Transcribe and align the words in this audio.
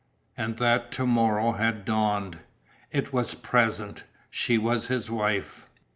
And 0.35 0.57
that 0.57 0.91
to 0.93 1.05
morrow 1.05 1.51
had 1.51 1.85
dawned. 1.85 2.39
It 2.91 3.13
was 3.13 3.35
present. 3.35 4.03
She 4.31 4.57
was 4.57 4.87
his 4.87 5.11
wife. 5.11 5.67